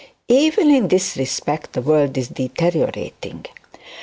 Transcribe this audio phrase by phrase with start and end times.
[0.29, 3.45] Even in this respect the world is deteriorating.